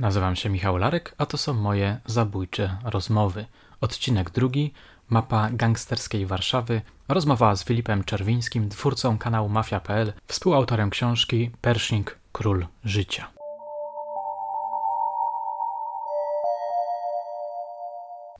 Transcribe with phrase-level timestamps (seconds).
[0.00, 3.46] Nazywam się Michał Larek, a to są moje zabójcze rozmowy.
[3.80, 4.72] Odcinek drugi,
[5.08, 13.30] mapa gangsterskiej Warszawy, rozmowa z Filipem Czerwińskim, twórcą kanału Mafia.pl, współautorem książki Pershing Król Życia.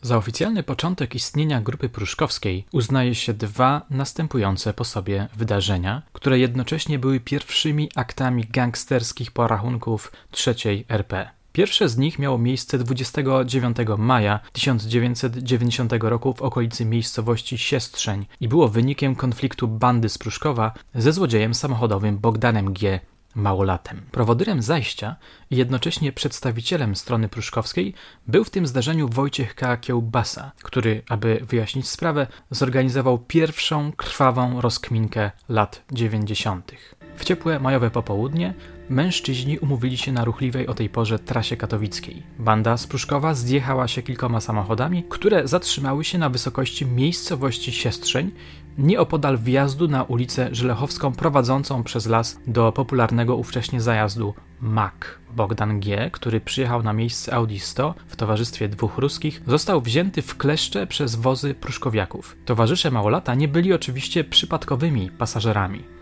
[0.03, 6.99] Za oficjalny początek istnienia grupy pruszkowskiej uznaje się dwa następujące po sobie wydarzenia, które jednocześnie
[6.99, 10.13] były pierwszymi aktami gangsterskich porachunków
[10.47, 11.40] III RP.
[11.61, 18.69] Pierwsze z nich miało miejsce 29 maja 1990 roku w okolicy miejscowości Siestrzeń i było
[18.69, 23.01] wynikiem konfliktu bandy z Pruszkowa ze złodziejem samochodowym Bogdanem G
[23.35, 24.01] małolatem.
[24.11, 25.17] Prowodyrem zajścia
[25.51, 27.95] i jednocześnie przedstawicielem strony pruszkowskiej
[28.27, 29.77] był w tym zdarzeniu Wojciech K.
[29.77, 36.95] Kiełbasa, który, aby wyjaśnić sprawę, zorganizował pierwszą krwawą rozkminkę lat dziewięćdziesiątych.
[37.17, 38.55] W ciepłe majowe popołudnie
[38.91, 42.23] mężczyźni umówili się na ruchliwej o tej porze trasie katowickiej.
[42.39, 48.31] Banda z Pruszkowa zjechała się kilkoma samochodami, które zatrzymały się na wysokości miejscowości Siestrzeń,
[48.79, 55.21] nieopodal wjazdu na ulicę Żelechowską prowadzącą przez las do popularnego ówcześnie zajazdu MAK.
[55.37, 60.37] Bogdan G., który przyjechał na miejsce Audi 100 w towarzystwie dwóch ruskich, został wzięty w
[60.37, 62.37] kleszcze przez wozy pruszkowiaków.
[62.45, 66.00] Towarzysze Małolata nie byli oczywiście przypadkowymi pasażerami.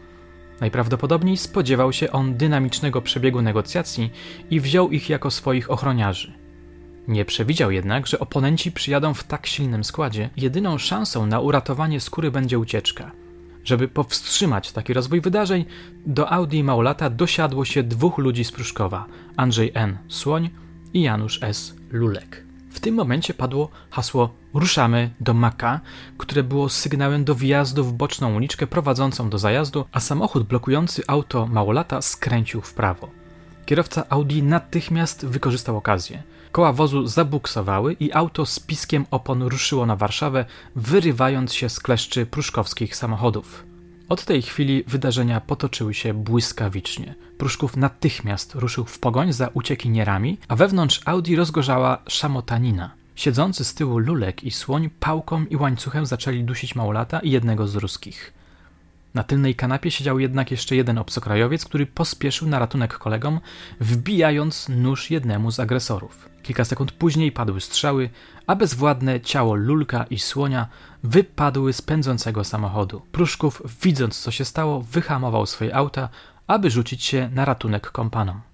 [0.60, 4.10] Najprawdopodobniej spodziewał się on dynamicznego przebiegu negocjacji
[4.50, 6.32] i wziął ich jako swoich ochroniarzy.
[7.08, 10.30] Nie przewidział jednak, że oponenci przyjadą w tak silnym składzie.
[10.36, 13.10] Jedyną szansą na uratowanie skóry będzie ucieczka.
[13.64, 15.64] Żeby powstrzymać taki rozwój wydarzeń,
[16.06, 19.98] do Audi Małolata dosiadło się dwóch ludzi z Pruszkowa: Andrzej N.
[20.08, 20.50] Słoń
[20.94, 21.76] i Janusz S.
[21.90, 22.47] Lulek.
[22.78, 25.80] W tym momencie padło hasło Ruszamy do Maka,
[26.18, 31.46] które było sygnałem do wjazdu w boczną uliczkę prowadzącą do zajazdu, a samochód blokujący auto
[31.46, 33.10] Małolata skręcił w prawo.
[33.66, 36.22] Kierowca Audi natychmiast wykorzystał okazję.
[36.52, 40.44] Koła wozu zabuksowały i auto z piskiem opon ruszyło na Warszawę,
[40.76, 43.67] wyrywając się z kleszczy pruszkowskich samochodów.
[44.08, 47.14] Od tej chwili wydarzenia potoczyły się błyskawicznie.
[47.38, 52.94] Pruszków natychmiast ruszył w pogoń za uciekinierami, a wewnątrz Audi rozgorzała szamotanina.
[53.14, 57.76] Siedzący z tyłu Lulek i Słoń pałką i łańcuchem zaczęli dusić małolata i jednego z
[57.76, 58.32] ruskich.
[59.18, 63.40] Na tylnej kanapie siedział jednak jeszcze jeden obcokrajowiec, który pospieszył na ratunek kolegom,
[63.80, 66.28] wbijając nóż jednemu z agresorów.
[66.42, 68.10] Kilka sekund później padły strzały,
[68.46, 70.68] a bezwładne ciało Lulka i Słonia
[71.02, 73.02] wypadły z pędzącego samochodu.
[73.12, 76.08] Pruszków, widząc co się stało, wyhamował swoje auta,
[76.46, 78.47] aby rzucić się na ratunek kompanom.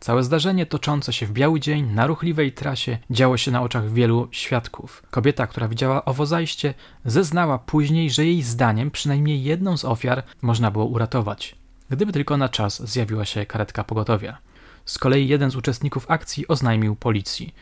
[0.00, 4.28] Całe zdarzenie toczące się w biały dzień na ruchliwej trasie działo się na oczach wielu
[4.30, 5.02] świadków.
[5.10, 10.70] Kobieta, która widziała owo zajście, zeznała później, że jej zdaniem przynajmniej jedną z ofiar można
[10.70, 11.56] było uratować,
[11.90, 14.38] gdyby tylko na czas zjawiła się karetka pogotowia.
[14.84, 17.54] Z kolei jeden z uczestników akcji oznajmił policji.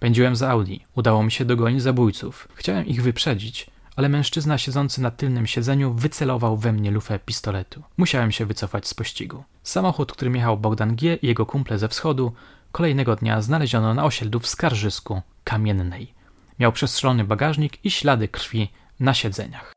[0.00, 2.48] Pędziłem za Audi, udało mi się dogonić zabójców.
[2.54, 3.66] Chciałem ich wyprzedzić,
[3.96, 7.82] ale mężczyzna siedzący na tylnym siedzeniu wycelował we mnie lufę pistoletu.
[7.96, 9.44] Musiałem się wycofać z pościgu.
[9.62, 11.16] Samochód, którym jechał Bogdan G.
[11.16, 12.32] i jego kumple ze wschodu,
[12.72, 16.14] kolejnego dnia znaleziono na osiedlu w Skarżysku Kamiennej.
[16.58, 19.72] Miał przestrzelony bagażnik i ślady krwi na siedzeniach.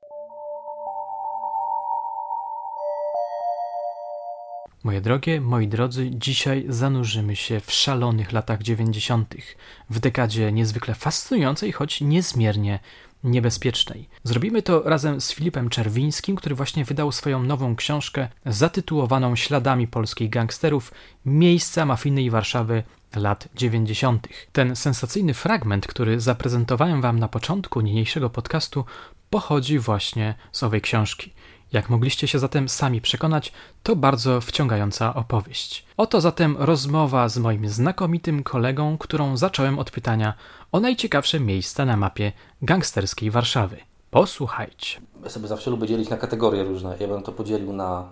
[4.84, 9.58] Moje drogie, moi drodzy, dzisiaj zanurzymy się w szalonych latach dziewięćdziesiątych,
[9.90, 12.80] w dekadzie niezwykle fascynującej, choć niezmiernie
[13.26, 14.10] niebezpiecznej.
[14.24, 20.30] Zrobimy to razem z Filipem Czerwińskim, który właśnie wydał swoją nową książkę zatytułowaną Śladami polskich
[20.30, 20.92] gangsterów
[21.26, 22.84] Miejsca mafijnej Warszawy
[23.16, 24.28] lat 90.
[24.52, 28.86] Ten sensacyjny fragment, który zaprezentowałem wam na początku niniejszego podcastu,
[29.30, 31.34] pochodzi właśnie z owej książki.
[31.76, 33.52] Jak mogliście się zatem sami przekonać,
[33.84, 35.86] to bardzo wciągająca opowieść.
[35.98, 40.34] Oto zatem rozmowa z moim znakomitym kolegą, którą zacząłem od pytania
[40.72, 42.32] o najciekawsze miejsca na mapie
[42.62, 43.78] gangsterskiej Warszawy.
[44.12, 45.02] Posłuchajcie.
[45.24, 46.96] Ja sobie zawsze lubię dzielić na kategorie różne.
[47.00, 48.10] Ja bym to podzielił na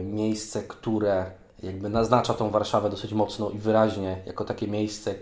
[0.00, 1.30] y, miejsce, które
[1.62, 5.14] jakby naznacza tą Warszawę dosyć mocno i wyraźnie, jako takie miejsce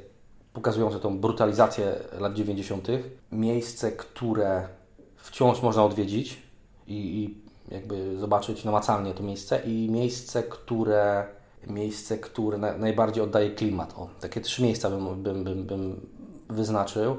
[0.52, 2.88] pokazujące tą brutalizację lat 90.
[3.32, 4.68] Miejsce, które
[5.16, 6.42] wciąż można odwiedzić
[6.86, 11.24] i, i jakby zobaczyć namacalnie to miejsce i miejsce, które
[11.66, 13.94] miejsce, które na, najbardziej oddaje klimat.
[13.98, 16.06] O, takie trzy miejsca bym, bym, bym, bym
[16.48, 17.16] wyznaczył.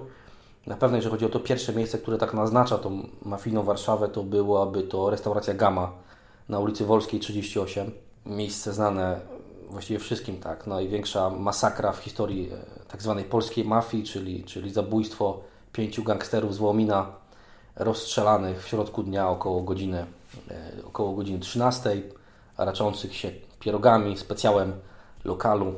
[0.68, 4.24] Na pewno, jeżeli chodzi o to pierwsze miejsce, które tak naznacza tą mafijną Warszawę, to
[4.24, 5.92] byłaby to restauracja Gama
[6.50, 7.92] na ulicy Wolskiej 38.
[8.26, 9.20] Miejsce znane
[9.70, 10.68] właściwie wszystkim, tak.
[10.68, 12.58] Największa masakra w historii e,
[12.88, 15.42] tak zwanej polskiej mafii, czyli, czyli zabójstwo
[15.74, 17.06] pięciu gangsterów z Łomina
[17.76, 20.06] rozstrzelanych w środku dnia około godziny
[20.86, 22.02] około godziny 13,
[22.58, 24.74] raczących się pierogami, specjałem
[25.24, 25.74] lokalu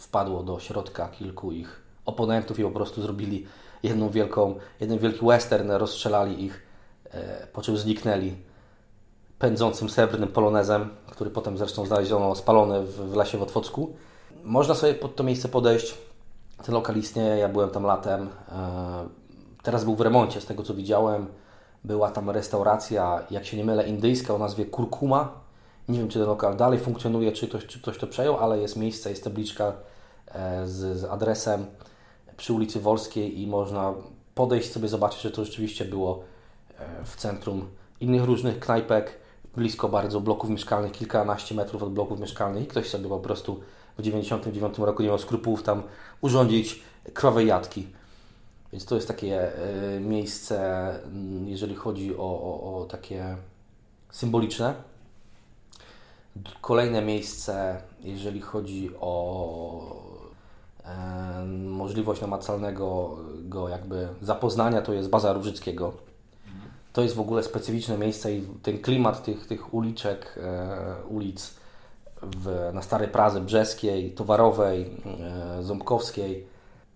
[0.00, 3.46] wpadło do środka kilku ich oponentów i po prostu zrobili
[3.82, 6.62] jedną wielką, jeden wielki western, rozstrzelali ich,
[7.10, 8.36] e, po czym zniknęli
[9.38, 13.96] pędzącym srebrnym polonezem, który potem zresztą znaleziono spalony w, w lesie w Otwocku.
[14.44, 15.94] Można sobie pod to miejsce podejść.
[16.64, 18.28] Ten lokal istnieje, ja byłem tam latem.
[18.48, 19.08] E,
[19.62, 21.26] teraz był w remoncie, z tego co widziałem.
[21.84, 25.32] Była tam restauracja, jak się nie mylę, indyjska o nazwie Kurkuma.
[25.88, 28.76] Nie wiem, czy ten lokal dalej funkcjonuje, czy ktoś, czy ktoś to przejął, ale jest
[28.76, 29.72] miejsce, jest tabliczka
[30.28, 31.66] e, z, z adresem
[32.36, 33.94] przy ulicy Wolskiej i można
[34.34, 36.22] podejść sobie, zobaczyć, że to rzeczywiście było
[36.78, 37.68] e, w centrum
[38.00, 39.18] innych różnych knajpek,
[39.56, 43.60] blisko bardzo bloków mieszkalnych, kilkanaście metrów od bloków mieszkalnych i ktoś sobie po prostu
[43.98, 45.82] w 99 roku nie miał skrupułów tam
[46.20, 46.82] urządzić
[47.14, 47.86] krowe jadki.
[48.74, 49.58] Więc to jest takie
[49.96, 53.36] e, miejsce, mm, jeżeli chodzi o, o, o takie
[54.10, 54.74] symboliczne.
[56.60, 59.96] Kolejne miejsce, jeżeli chodzi o
[60.84, 65.92] e, możliwość namacalnego go jakby zapoznania, to jest Baza Różyckiego.
[66.92, 71.54] To jest w ogóle specyficzne miejsce i ten klimat tych, tych uliczek, e, ulic
[72.22, 74.90] w, na Starej Pradze Brzeskiej, Towarowej,
[75.62, 76.53] Ząbkowskiej.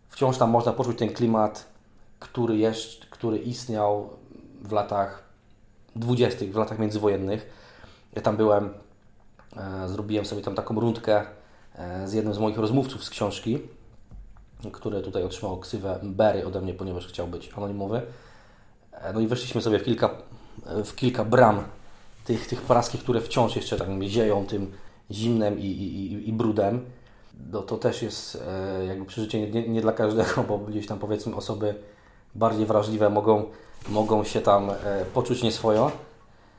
[0.09, 1.67] Wciąż tam można poczuć ten klimat,
[2.19, 4.11] który, jeszcze, który istniał
[4.63, 5.23] w latach
[5.97, 7.51] dwudziestych, w latach międzywojennych.
[8.13, 8.75] Ja tam byłem,
[9.57, 11.25] e, zrobiłem sobie tam taką rundkę
[11.75, 13.59] e, z jednym z moich rozmówców z książki,
[14.73, 18.03] który tutaj otrzymał ksywę Berry ode mnie, ponieważ chciał być anonimowy.
[18.93, 20.11] E, no i weszliśmy sobie w kilka,
[20.85, 21.65] w kilka bram
[22.25, 24.73] tych, tych praskich, które wciąż jeszcze tak zieją tym
[25.11, 26.85] zimnem i, i, i brudem.
[27.53, 31.37] No to też jest e, jakby przeżycie nie, nie, dla każdego, bo gdzieś tam powiedzmy
[31.37, 31.75] osoby
[32.35, 33.45] bardziej wrażliwe mogą,
[33.89, 35.93] mogą się tam e, poczuć nieswojo.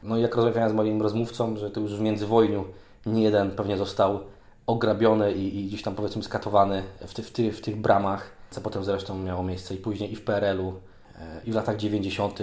[0.04, 2.66] No i jak rozmawiałem z moim rozmówcą, że to już w międzywojniu
[3.06, 4.20] nie jeden pewnie został
[4.68, 8.62] ograbiony i, i gdzieś tam powiedzmy skatowany w, ty, w, ty, w tych bramach, co
[8.62, 10.74] potem zresztą miało miejsce i później i w PRL-u
[11.16, 12.40] e, i w latach 90.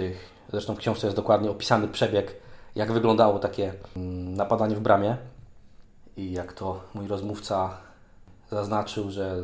[0.51, 2.35] Zresztą w książce jest dokładnie opisany przebieg,
[2.75, 5.17] jak wyglądało takie mm, napadanie w bramie
[6.17, 7.86] i jak to mój rozmówca
[8.51, 9.43] zaznaczył, że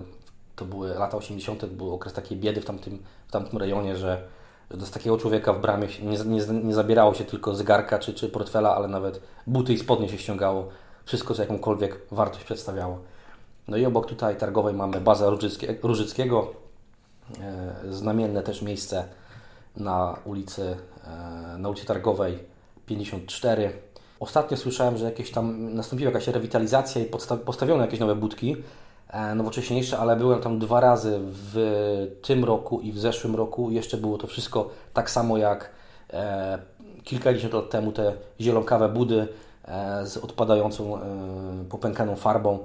[0.56, 4.28] to były lata 80., był okres takiej biedy w tamtym, w tamtym rejonie, że,
[4.72, 8.30] że z takiego człowieka w bramie nie, nie, nie zabierało się tylko zegarka czy, czy
[8.30, 10.70] portfela, ale nawet buty i spodnie się ściągało.
[11.06, 13.00] Wszystko, co jakąkolwiek wartość przedstawiało.
[13.68, 16.54] No i obok tutaj targowej mamy bazę Różyckie, Różyckiego,
[17.42, 19.08] e, znamienne też miejsce
[19.78, 22.40] na ulicy, e, na ulicy Targowej
[22.86, 23.74] 54
[24.24, 27.06] Ostatnio słyszałem, że jakieś tam nastąpiła jakaś rewitalizacja i
[27.46, 28.56] postawiono jakieś nowe budki
[29.36, 31.56] nowocześniejsze, ale byłem tam dwa razy w
[32.22, 33.72] tym roku i w zeszłym roku.
[33.72, 35.70] Jeszcze było to wszystko tak samo jak
[36.14, 36.60] e,
[37.04, 39.28] kilkadziesiąt lat temu te zielonkawe budy
[39.66, 41.00] e, z odpadającą,
[41.70, 42.60] popękaną farbą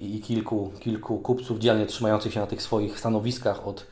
[0.00, 3.86] i kilku, kilku kupców dzielnie trzymających się na tych swoich stanowiskach od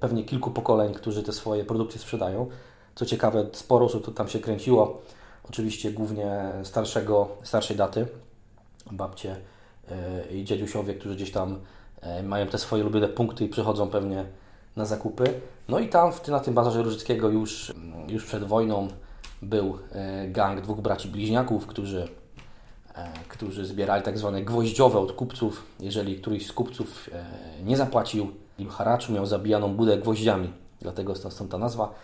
[0.00, 2.46] pewnie kilku pokoleń, którzy te swoje produkty sprzedają.
[2.94, 5.02] Co ciekawe, sporo osób tam się kręciło
[5.48, 8.06] Oczywiście głównie starszego, starszej daty,
[8.90, 9.53] babcie e,
[10.30, 11.58] i dziadusiowie, którzy gdzieś tam
[12.00, 14.24] e, mają te swoje ulubione punkty i przychodzą pewnie
[14.76, 15.24] na zakupy.
[15.68, 17.74] No i tam na tym bazarze Różyckiego już,
[18.08, 18.88] już przed wojną
[19.42, 22.08] był e, gang dwóch braci bliźniaków, którzy,
[23.28, 25.62] którzy zbierali tak zwane gwoździowe od kupców.
[25.80, 27.10] Jeżeli któryś z kupców
[27.64, 30.52] nie zapłacił im haraczu, miał zabijaną budę gwoździami.
[30.80, 31.94] Dlatego stąd ta nazwa.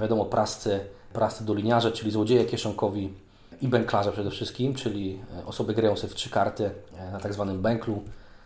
[0.00, 0.80] Wiadomo, prascy
[1.12, 3.14] prasty doliniarze, czyli złodzieje kieszonkowi
[3.60, 7.62] i bęklarze przede wszystkim, czyli e, osoby grające w trzy karty e, na tak zwanym
[7.62, 8.02] bęklu.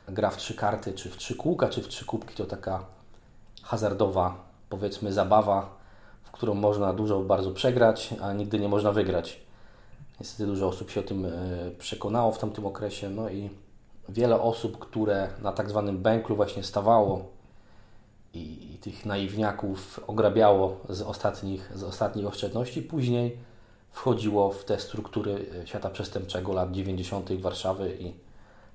[0.09, 2.85] Gra w trzy karty, czy w trzy kółka, czy w trzy kubki to taka
[3.63, 5.77] hazardowa, powiedzmy, zabawa,
[6.23, 9.41] w którą można dużo bardzo przegrać, a nigdy nie można wygrać.
[10.21, 11.31] Niestety dużo osób się o tym e,
[11.79, 13.51] przekonało w tamtym okresie, no i
[14.09, 17.29] wiele osób, które na tak zwanym bęklu właśnie stawało
[18.35, 22.83] i, i tych naiwniaków ograbiało z ostatnich, z ostatnich oszczędności.
[22.83, 23.37] Później
[23.93, 27.41] wchodziło w te struktury e, świata przestępczego lat 90.
[27.41, 28.13] Warszawy i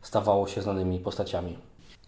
[0.01, 1.57] stawało się znanymi postaciami.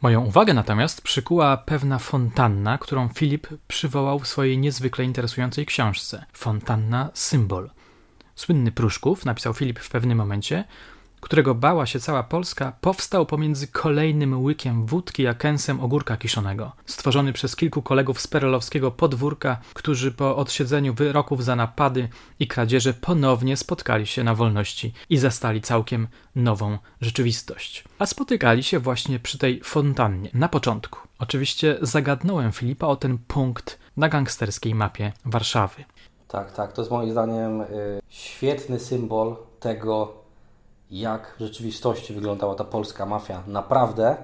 [0.02, 6.26] Moją uwagę natomiast przykuła pewna fontanna, którą Filip przywołał w swojej niezwykle interesującej książce.
[6.34, 7.70] Fontanna Symbol.
[8.36, 10.64] Słynny Pruszków, napisał Filip w pewnym momencie,
[11.20, 17.34] którego bała się cała Polska, powstał pomiędzy kolejnym łykiem wódki a kęsem ogórka kiszonego, stworzony
[17.34, 22.10] przez kilku kolegów z perelowskiego podwórka, którzy po odsiedzeniu wyroków za napady
[22.40, 27.84] i kradzieże ponownie spotkali się na wolności i zastali całkiem nową rzeczywistość.
[28.00, 31.00] A spotykali się właśnie przy tej fontannie, na początku.
[31.20, 35.84] Oczywiście zagadnąłem Filipa o ten punkt na gangsterskiej mapie Warszawy.
[36.28, 37.66] Tak, tak, to jest moim zdaniem y,
[38.10, 40.19] świetny symbol tego,
[40.92, 44.16] jak w rzeczywistości wyglądała ta polska mafia naprawdę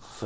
[0.00, 0.22] w,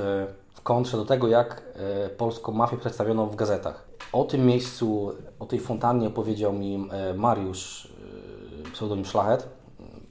[0.54, 1.62] w kontrze do tego, jak
[2.04, 3.88] e, polską mafię przedstawiono w gazetach.
[4.12, 7.92] O tym miejscu, o tej fontannie opowiedział mi e, Mariusz,
[8.66, 9.48] e, pseudonim Szlachet,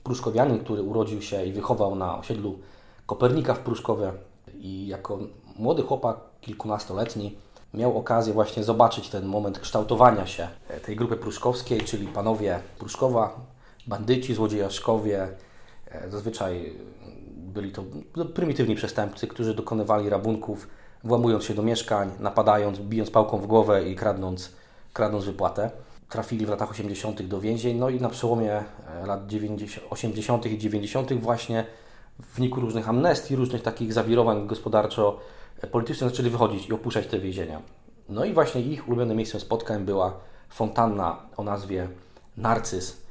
[0.04, 2.60] pruszkowianin, który urodził się i wychował na osiedlu
[3.06, 4.14] Kopernika w Pruszkowie
[4.54, 5.20] i jako
[5.56, 7.36] młody chłopak, kilkunastoletni,
[7.74, 10.48] miał okazję właśnie zobaczyć ten moment kształtowania się
[10.86, 13.36] tej grupy pruszkowskiej, czyli panowie Pruszkowa,
[13.88, 15.28] bandyci, złodziejaszkowie,
[16.10, 16.74] zazwyczaj
[17.54, 17.84] byli to
[18.34, 20.68] prymitywni przestępcy, którzy dokonywali rabunków,
[21.04, 24.52] włamując się do mieszkań, napadając, bijąc pałką w głowę i kradnąc,
[24.94, 25.72] kradnąc wypłatę.
[26.10, 27.22] Trafili w latach 80.
[27.22, 30.46] do więzień, no i na przełomie e, lat 90, 80.
[30.46, 31.14] i 90.
[31.14, 31.66] właśnie
[32.20, 37.62] w wyniku różnych amnestii, różnych takich zawirowań gospodarczo-politycznych zaczęli wychodzić i opuszczać te więzienia.
[38.10, 40.14] No i właśnie ich ulubionym miejscem spotkań była
[40.50, 41.88] fontanna o nazwie
[42.38, 43.03] Narcyz e,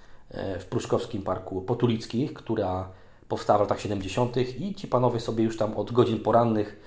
[0.61, 2.89] w Pruszkowskim Parku Potulickich, która
[3.29, 4.37] powstała w latach 70.
[4.37, 6.81] i ci panowie sobie już tam od godzin porannych,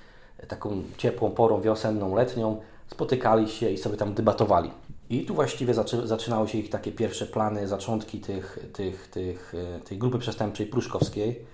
[0.48, 2.60] taką ciepłą porą wiosenną, letnią,
[2.90, 4.70] spotykali się i sobie tam debatowali.
[5.10, 9.80] I tu właściwie zaczy, zaczynały się ich takie pierwsze plany, zaczątki tych, tych, tych, e,
[9.80, 11.44] tej grupy przestępczej pruszkowskiej.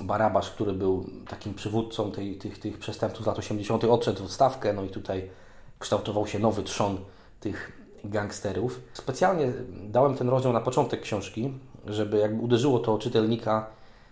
[0.00, 4.72] Barabasz, który był takim przywódcą tej, tych, tych przestępców z lat 80., odszedł w odstawkę,
[4.72, 5.30] no i tutaj
[5.78, 6.98] kształtował się nowy trzon
[7.40, 8.80] tych gangsterów.
[8.92, 9.52] Specjalnie
[9.88, 11.52] dałem ten rozdział na początek książki,
[11.86, 13.66] żeby jakby uderzyło to czytelnika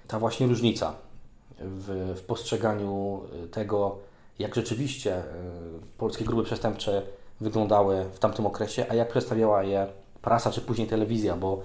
[0.08, 0.94] ta właśnie różnica
[1.60, 3.20] w, w postrzeganiu
[3.50, 3.98] tego,
[4.38, 5.24] jak rzeczywiście e,
[5.98, 7.02] polskie grupy przestępcze
[7.40, 9.86] wyglądały w tamtym okresie, a jak przedstawiała je
[10.22, 11.62] prasa czy później telewizja, bo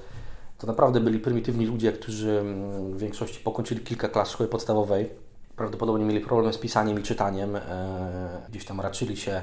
[0.57, 5.09] to naprawdę byli prymitywni ludzie, którzy mm, w większości pokończyli kilka klas szkoły podstawowej.
[5.55, 7.55] Prawdopodobnie mieli problem z pisaniem i czytaniem.
[7.55, 9.41] E, gdzieś tam raczyli się,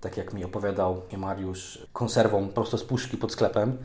[0.00, 3.78] tak jak mi opowiadał Mariusz, konserwą prosto z puszki pod sklepem.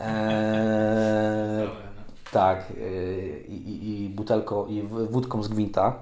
[0.00, 1.68] Eee,
[2.32, 5.98] tak, y, i, i, i butelką, i wódką z gwinta.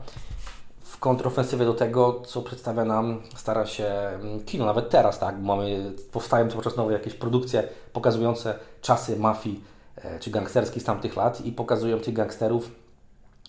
[0.81, 5.93] W kontrofensywie do tego, co przedstawia nam, stara się mm, kino, nawet teraz, tak, mamy,
[6.12, 9.65] powstają cały czas nowe jakieś produkcje pokazujące czasy mafii
[9.97, 12.71] e, czy gangsterskiej z tamtych lat i pokazują tych gangsterów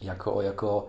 [0.01, 0.88] jako, jako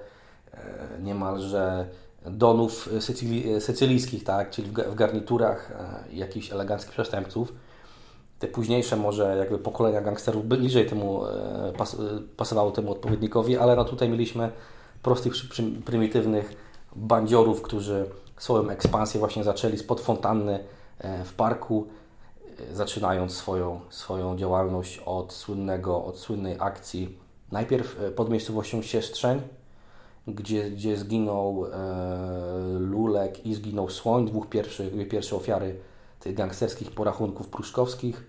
[0.54, 0.58] e,
[1.00, 1.86] niemalże
[2.26, 7.52] donów sycyli, sycylijskich, tak, czyli w garniturach e, jakichś eleganckich przestępców.
[8.42, 11.98] Te późniejsze może jakby pokolenia gangsterów bliżej temu e, pas, e,
[12.36, 14.50] pasowało temu odpowiednikowi, ale no tutaj mieliśmy
[15.02, 15.32] prostych,
[15.84, 16.54] prymitywnych
[16.96, 18.06] bandziorów, którzy
[18.38, 20.64] swoją ekspansję właśnie zaczęli spod fontanny
[20.98, 21.86] e, w parku,
[22.72, 27.18] zaczynając swoją, swoją działalność od słynnego, od słynnej akcji.
[27.52, 29.40] Najpierw pod miejscowością Siestrzeń,
[30.26, 31.70] gdzie, gdzie zginął e,
[32.78, 35.80] Lulek i zginął Słoń, dwóch pierwszych, pierwsze ofiary
[36.20, 38.24] tych gangsterskich porachunków pruszkowskich.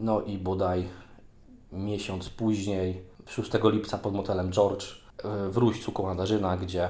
[0.00, 0.88] No i bodaj
[1.72, 4.84] miesiąc później, 6 lipca pod motelem George
[5.50, 6.88] w Ruścu koło Nadarzyna, gdzie,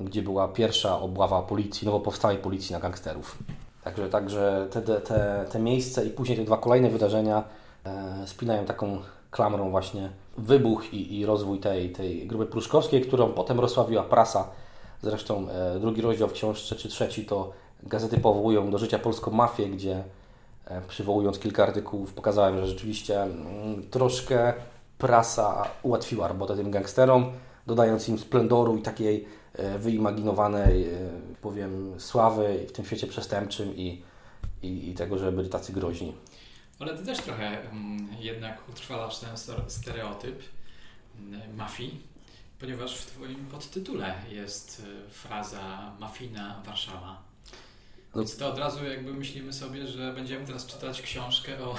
[0.00, 3.38] gdzie była pierwsza obława policji, nowo powstałej policji na gangsterów.
[3.84, 7.44] Także, także te, te, te miejsce i później te dwa kolejne wydarzenia
[7.84, 8.98] e, spinają taką
[9.34, 14.48] klamrą właśnie wybuch i, i rozwój tej, tej grupy pruszkowskiej, którą potem rozsławiła prasa.
[15.02, 19.66] Zresztą e, drugi rozdział w książce, czy trzeci, to gazety powołują do życia polską mafię,
[19.66, 20.04] gdzie
[20.64, 24.54] E, przywołując kilka artykułów, pokazałem, że rzeczywiście mm, troszkę
[24.98, 27.32] prasa ułatwiła robotę tym gangsterom,
[27.66, 30.96] dodając im splendoru i takiej e, wyimaginowanej, e,
[31.42, 34.02] powiem, sławy w tym świecie przestępczym i,
[34.62, 36.14] i, i tego, że byli tacy groźni.
[36.80, 39.30] Ale ty też trochę mm, jednak utrwalasz ten
[39.68, 40.42] stereotyp
[41.56, 42.00] mafii,
[42.60, 47.16] ponieważ w Twoim podtytule jest fraza mafijna Warszawa.
[48.14, 48.20] No.
[48.20, 51.74] Więc to od razu jakby myślimy sobie, że będziemy teraz czytać książkę o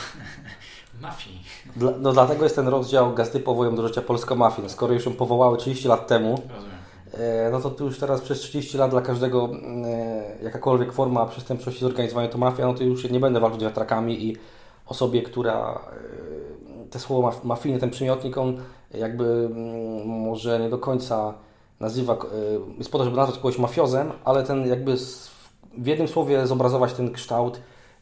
[1.01, 1.43] mafii.
[1.75, 4.63] Dla, no dlatego jest ten rozdział Gazety powołują do życia Polska Mafii.
[4.63, 6.41] No, skoro już ją powołały 30 lat temu,
[7.13, 9.49] e, no to tu już teraz przez 30 lat dla każdego
[9.85, 14.25] e, jakakolwiek forma przestępczości zorganizowanej to mafia, no to już nie będę walczył z wiatrakami
[14.25, 14.37] i
[14.85, 15.81] osobie, która
[16.85, 18.61] e, te słowo maf mafijne, ten przymiotnik, on
[18.93, 21.33] jakby mm, może nie do końca
[21.79, 22.17] nazywa, e,
[22.77, 24.97] jest po to, żeby nazwać kogoś mafiozem, ale ten jakby
[25.77, 27.59] w jednym słowie zobrazować ten kształt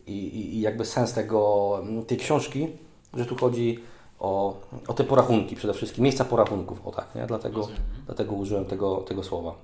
[0.08, 2.68] i, i, jakby sens tego, tej książki,
[3.14, 3.80] że tu chodzi
[4.20, 7.28] o, o te porachunki przede wszystkim, miejsca porachunków, o tak, nie?
[7.28, 7.68] Dlatego,
[8.06, 9.56] dlatego użyłem tego, tego słowa.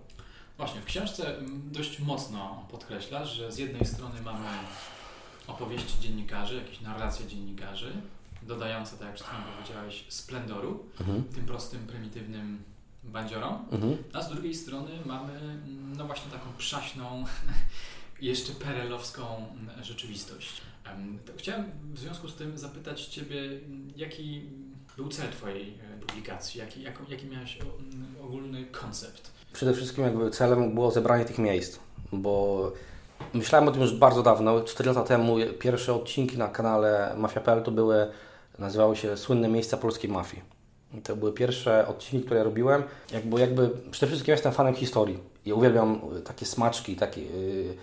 [0.58, 1.36] Właśnie, w książce
[1.72, 4.46] dość mocno podkreślasz, że z jednej strony mamy
[5.50, 7.94] opowieści dziennikarzy, jakieś narracje dziennikarzy,
[8.44, 11.24] dodające, tak jak przed chwilą powiedziałeś, splendoru, mhm.
[11.24, 12.64] tym prostym, prymitywnym
[13.04, 13.98] bandziorom, mhm.
[14.14, 15.60] a z drugiej strony mamy
[15.98, 17.26] no właśnie taką przaśną
[18.22, 20.62] jeszcze perelowską mm, rzeczywistość.
[21.26, 23.42] To chciałem w związku z tym zapytać Ciebie,
[23.96, 24.42] jaki
[24.98, 27.58] był cel Twojej e, publikacji, jaki, jaki miałeś
[28.24, 29.32] ogólny koncept?
[29.54, 31.80] Przede wszystkim jakby celem było zebranie tych miejsc,
[32.12, 32.74] bo
[33.34, 34.62] myślałem o tym już bardzo dawno.
[34.62, 38.08] 4 lata temu pierwsze odcinki na kanale Mafia.pl to były,
[38.60, 40.44] nazywały się Słynne miejsca polskiej mafii.
[41.04, 42.84] To były pierwsze odcinki, które ja robiłem.
[43.14, 47.76] Jakby, jakby przede wszystkim jestem fanem historii i uwielbiam takie smaczki, takie yy,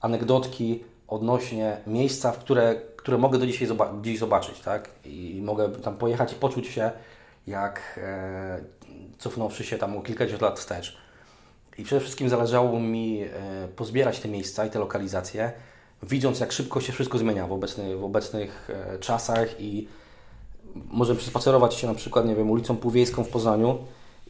[0.00, 4.90] anegdotki odnośnie miejsca, w które, które mogę do dzisiaj zoba dziś zobaczyć, tak?
[5.04, 6.90] I mogę tam pojechać i poczuć się
[7.48, 8.60] jak e,
[9.18, 10.96] cofnąwszy się tam o kilkadziesiąt lat wstecz.
[11.78, 13.28] I przede wszystkim zależało mi e,
[13.76, 15.52] pozbierać te miejsca i te lokalizacje,
[16.02, 19.88] widząc jak szybko się wszystko zmienia w obecnych, w obecnych e, czasach i
[20.74, 23.78] może przespacerować się na przykład, nie wiem, ulicą Półwiejską w Poznaniu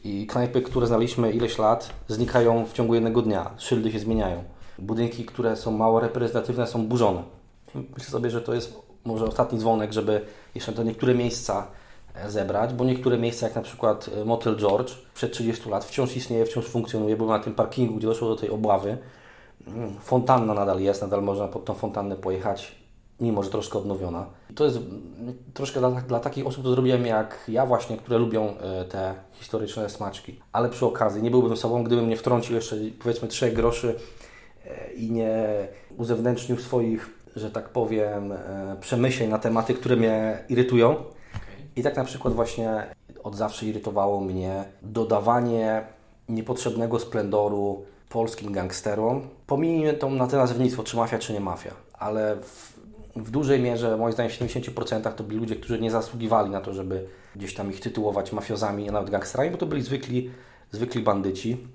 [0.03, 4.43] i knajpy, które znaliśmy ileś lat, znikają w ciągu jednego dnia, szyldy się zmieniają.
[4.79, 7.23] Budynki, które są mało reprezentatywne, są burzone.
[7.75, 8.73] Myślę sobie, że to jest
[9.05, 10.21] może ostatni dzwonek, żeby
[10.55, 11.67] jeszcze do niektóre miejsca
[12.27, 16.45] zebrać, bo niektóre miejsca, jak na przykład e, Motel George, przed 30 lat wciąż istnieje,
[16.45, 18.97] wciąż funkcjonuje, był na tym parkingu, gdzie doszło do tej obławy.
[19.67, 22.75] Mm, fontanna nadal jest, nadal można pod tą fontannę pojechać,
[23.19, 24.25] mimo że troszkę odnowiona.
[24.55, 28.57] To jest mm, troszkę dla, dla takich osób, to zrobiłem jak ja właśnie, które lubią
[28.57, 30.39] e, te historyczne smaczki.
[30.51, 33.95] Ale przy okazji nie byłbym sobą, gdybym nie wtrącił jeszcze powiedzmy trzech groszy
[34.65, 38.33] e, i nie uzewnętrznił swoich, że tak powiem,
[38.81, 40.95] przemyśleń na tematy, które mnie irytują
[41.79, 42.83] i tak na przykład właśnie
[43.23, 45.83] od zawsze irytowało mnie dodawanie
[46.29, 49.27] niepotrzebnego splendoru polskim gangsterom.
[49.47, 52.73] Pomijmy tą na te nazewnictwo, czy mafia, czy nie mafia, ale w,
[53.15, 56.73] w dużej mierze, moim zdaniem w 70% to byli ludzie, którzy nie zasługiwali na to,
[56.73, 57.05] żeby
[57.35, 60.31] gdzieś tam ich tytułować mafiozami, a nawet gangsterami, bo to byli zwykli,
[60.71, 61.67] zwykli bandyci.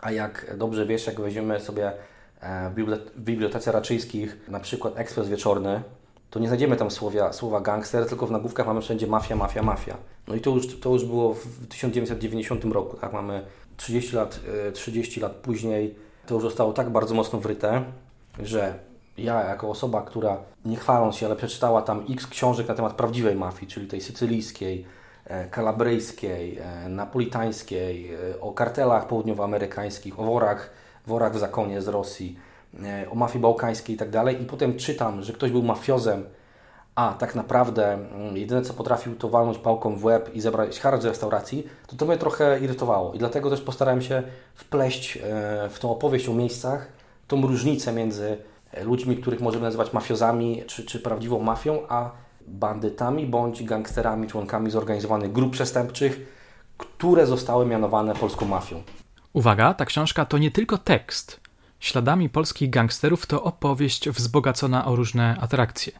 [0.00, 1.92] A jak dobrze wiesz, jak weźmiemy sobie
[2.40, 5.82] e, w bibliotece Raczyńskich na przykład ekspres wieczorny,
[6.30, 6.90] to nie znajdziemy tam
[7.32, 9.96] słowa, gangster, tylko w nagłówkach mamy wszędzie mafia, mafia, mafia.
[10.28, 13.12] No i to już, to już było w 1990 roku, tak?
[13.12, 13.46] Mamy
[13.76, 14.40] 30 lat,
[14.72, 15.94] 30 e, lat później,
[16.26, 17.84] to już zostało tak bardzo mocno wryte,
[18.42, 18.74] że
[19.18, 23.36] ja jako osoba, która nie chwaląc się, ale przeczytała tam x książek na temat prawdziwej
[23.36, 24.84] mafii, czyli tej sycylijskiej,
[25.24, 30.70] e, kalabryjskiej, e, napolitańskiej, o kartelach południowoamerykańskich, o worach,
[31.06, 32.38] worach w zakonie z Rosji,
[33.10, 34.42] o mafii bałkańskiej i tak dalej.
[34.42, 36.24] I potem czytam, że ktoś był mafiozem,
[36.94, 41.02] a tak naprawdę mm, jedyne co potrafił to walnąć pałką w łeb i zebrać haracz
[41.02, 43.14] z restauracji, to to mnie trochę irytowało.
[43.14, 44.22] I dlatego też postarałem się
[44.54, 45.20] wpleść e,
[45.68, 46.88] w tą opowieść o miejscach
[47.28, 48.38] tą różnicę między
[48.72, 52.10] e, ludźmi, których możemy nazywać mafiozami czy, czy prawdziwą mafią, a
[52.46, 56.20] bandytami bądź gangsterami, członkami zorganizowanych grup przestępczych,
[56.78, 58.82] które zostały mianowane polską mafią.
[59.32, 61.39] Uwaga, ta książka to nie tylko tekst,
[61.80, 65.92] Śladami polskich gangsterów to opowieść wzbogacona o różne atrakcje.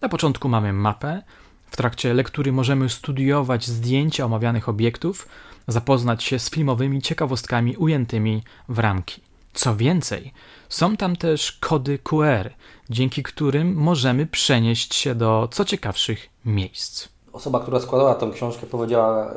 [0.00, 1.22] Na początku mamy mapę,
[1.66, 5.28] w trakcie lektury możemy studiować zdjęcia omawianych obiektów,
[5.68, 9.22] zapoznać się z filmowymi ciekawostkami ujętymi w ramki.
[9.54, 10.32] Co więcej,
[10.68, 12.50] są tam też kody QR,
[12.90, 17.08] dzięki którym możemy przenieść się do co ciekawszych miejsc.
[17.32, 19.34] Osoba, która składała tę książkę, powiedziała,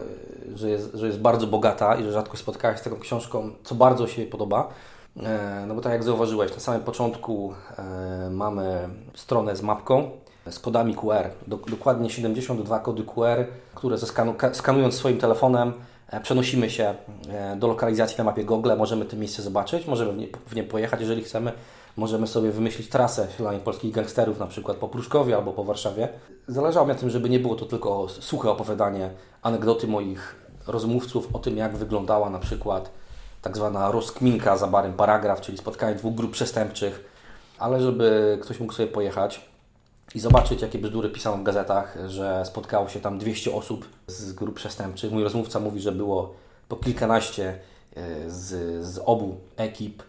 [0.56, 3.76] że jest, że jest bardzo bogata i że rzadko spotkała się z taką książką, co
[3.76, 4.70] bardzo się jej podoba.
[5.24, 10.12] E, no bo tak jak zauważyłeś, na samym początku e, mamy stronę z mapką,
[10.50, 13.98] z kodami QR, dokładnie 72 kody QR, które
[14.54, 15.74] skanując swoim telefonem
[16.08, 16.96] e, przenosimy się
[17.58, 21.52] do lokalizacji na mapie Google, możemy to miejsce zobaczyć, możemy w nie, pojechać, jeżeli chcemy.
[21.98, 26.10] Możemy sobie wymyślić trasę dla polskich gangsterów, na przykład po Pruszkowie albo po Warszawie.
[26.48, 29.10] Zależało mi na tym, żeby nie było to tylko suche opowiadanie,
[29.42, 30.36] anegdoty moich
[30.68, 32.92] rozmówców o tym, jak wyglądała na przykład
[33.46, 37.04] tak zwana rozkminka za barem paragraf, czyli spotkanie dwóch grup przestępczych,
[37.60, 39.50] ale żeby ktoś mógł sobie pojechać
[40.16, 44.56] i zobaczyć, jakie bzdury pisano w gazetach, że spotkało się tam 200 osób z grup
[44.56, 45.12] przestępczych.
[45.12, 46.34] Mój rozmówca mówi, że było
[46.70, 47.60] po kilkanaście
[47.96, 50.04] e, z, z obu ekip,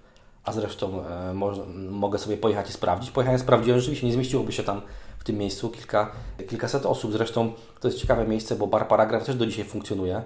[0.44, 3.10] a zresztą e, może, mogę sobie pojechać i sprawdzić.
[3.10, 4.82] Pojechałem, sprawdziłem, rzeczywiście nie zmieściłoby się tam
[5.18, 6.10] w tym miejscu kilka,
[6.48, 7.12] kilkaset osób.
[7.12, 10.22] Zresztą to jest ciekawe miejsce, bo bar paragraf też do dzisiaj funkcjonuje.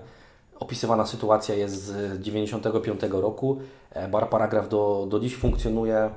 [0.60, 1.86] Opisywana sytuacja jest z
[2.24, 3.60] 1995 roku.
[3.90, 6.10] E, bar Paragraf do, do dziś funkcjonuje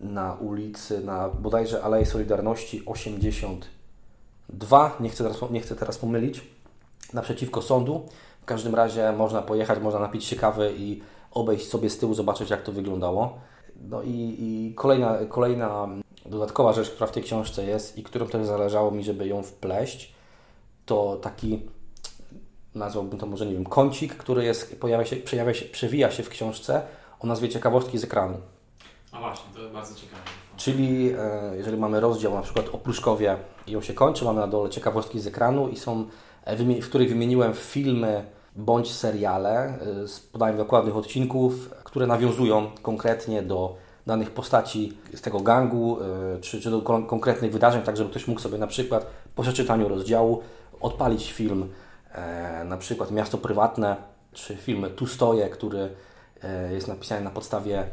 [0.00, 4.96] na ulicy, na bodajże Alei Solidarności 82.
[5.00, 6.40] Nie chcę teraz, nie chcę teraz pomylić.
[7.12, 8.06] Naprzeciwko sądu.
[8.42, 11.02] W każdym razie można pojechać, można napić się kawy i
[11.32, 13.38] obejść sobie z tyłu, zobaczyć jak to wyglądało.
[13.88, 15.88] No i, i kolejna, kolejna
[16.26, 20.14] dodatkowa rzecz, która w tej książce jest i którą też zależało mi, żeby ją wpleść,
[20.86, 21.62] to taki
[22.74, 26.28] nazwałbym to może, nie wiem, kącik, który jest, pojawia się, przejawia się, przewija się w
[26.28, 26.82] książce
[27.20, 28.36] o nazwie ciekawostki z ekranu.
[29.12, 30.22] A właśnie, to bardzo ciekawe.
[30.56, 34.46] Czyli e, jeżeli mamy rozdział na przykład o Pruszkowie i on się kończy, mamy na
[34.46, 36.06] dole ciekawostki z ekranu i są,
[36.44, 38.24] e, w których wymieniłem filmy
[38.56, 43.76] bądź seriale z podaniem dokładnych odcinków, które nawiązują konkretnie do
[44.06, 45.98] danych postaci z tego gangu,
[46.40, 50.42] czy, czy do konkretnych wydarzeń, tak żeby ktoś mógł sobie na przykład po przeczytaniu rozdziału
[50.80, 51.68] odpalić film,
[52.64, 53.96] na przykład Miasto Prywatne,
[54.32, 55.90] czy film Tu stoję, który
[56.70, 57.84] jest napisany na podstawie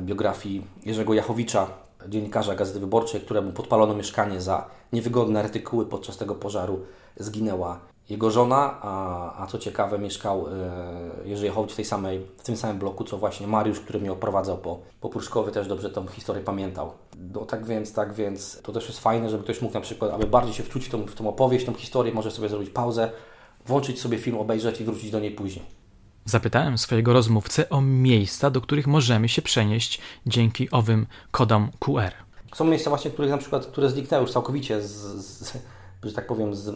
[0.00, 1.66] biografii Jerzego Jachowicza,
[2.08, 6.86] dziennikarza Gazety Wyborczej, któremu podpalono mieszkanie za niewygodne artykuły podczas tego pożaru.
[7.16, 12.42] Zginęła jego żona, a, a co ciekawe mieszkał e, Jerzy Jachowicz w, tej samej, w
[12.42, 16.06] tym samym bloku, co właśnie Mariusz, który mnie oprowadzał po, po Pruszkowie, też dobrze tą
[16.06, 16.92] historię pamiętał.
[17.34, 20.26] No tak więc, tak więc to też jest fajne, żeby ktoś mógł na przykład, aby
[20.26, 23.10] bardziej się wczuć w tą, w tą opowieść, tą historię, może sobie zrobić pauzę,
[23.66, 25.64] włączyć sobie film, obejrzeć i wrócić do niej później.
[26.24, 32.12] Zapytałem swojego rozmówcę o miejsca, do których możemy się przenieść dzięki owym kodom QR.
[32.54, 34.90] Są miejsca właśnie, których na przykład, które zniknęły już całkowicie z,
[35.26, 35.58] z
[36.08, 36.72] że tak powiem, z, yy,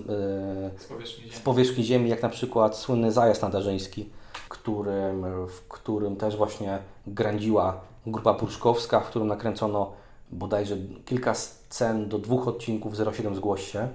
[0.78, 4.10] z, powierzchni z, powierzchni ziemi, jak na przykład słynny zajazd nadarzyński,
[4.48, 9.92] którym, w którym też właśnie grędziła grupa pruszkowska, w którym nakręcono
[10.30, 13.88] bodajże kilka scen do dwóch odcinków 07 Zgłoś się.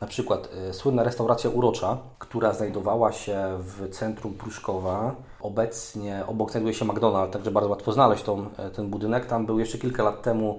[0.00, 5.14] Na przykład y, słynna restauracja Urocza, która znajdowała się w centrum Pruszkowa.
[5.40, 9.26] Obecnie obok znajduje się McDonald's, także bardzo łatwo znaleźć tą, y, ten budynek.
[9.26, 10.58] Tam był jeszcze kilka lat temu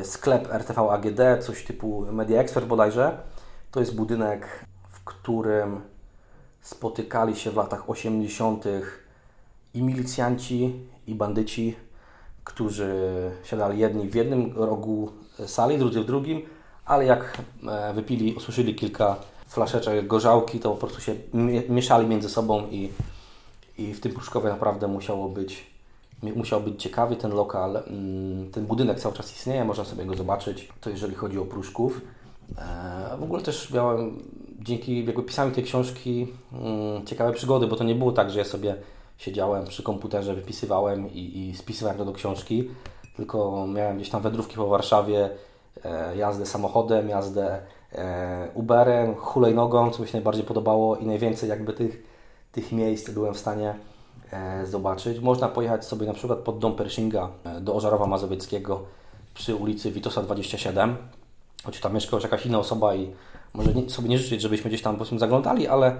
[0.00, 3.18] y, sklep RTV AGD, coś typu Media Expert bodajże.
[3.70, 5.80] To jest budynek, w którym
[6.60, 8.64] spotykali się w latach 80.
[9.74, 10.74] i milicjanci,
[11.06, 11.76] i bandyci,
[12.44, 12.92] którzy
[13.44, 15.12] siadali jedni w jednym rogu
[15.46, 16.42] sali, drudzy w drugim
[16.88, 21.14] ale jak e, wypili, usłyszeli kilka flaszeczek gorzałki, to po prostu się
[21.68, 22.90] mieszali między sobą i,
[23.78, 25.66] i w tym Pruszkowie naprawdę musiało być,
[26.22, 27.76] musiał być ciekawy ten lokal.
[27.76, 32.00] Mm, ten budynek cały czas istnieje, można sobie go zobaczyć, to jeżeli chodzi o Pruszków.
[32.58, 34.22] E, w ogóle też miałem
[34.60, 38.44] dzięki jakby pisaniu tej książki mm, ciekawe przygody, bo to nie było tak, że ja
[38.44, 38.74] sobie
[39.18, 42.70] siedziałem przy komputerze, wypisywałem i, i spisywałem to do książki,
[43.16, 45.30] tylko miałem gdzieś tam wędrówki po Warszawie,
[45.84, 47.60] E, jazdę samochodem, jazdę
[47.92, 52.02] e, Uberem, hulajnogą, co mi się najbardziej podobało i najwięcej jakby tych,
[52.52, 53.74] tych miejsc byłem w stanie
[54.64, 55.20] zobaczyć.
[55.20, 57.28] Można pojechać sobie na przykład pod dom Pershinga
[57.60, 58.82] do Ożarowa Mazowieckiego
[59.34, 60.96] przy ulicy Witosa 27,
[61.68, 63.12] choć tam mieszka już jakaś inna osoba i
[63.54, 65.96] może sobie nie życzyć, żebyśmy gdzieś tam powiedzmy zaglądali, ale